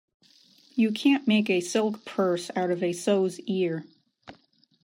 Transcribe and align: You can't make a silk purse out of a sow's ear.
You 0.73 0.91
can't 0.91 1.27
make 1.27 1.47
a 1.47 1.61
silk 1.61 2.05
purse 2.05 2.49
out 2.55 2.71
of 2.71 2.81
a 2.81 2.91
sow's 2.91 3.39
ear. 3.41 3.85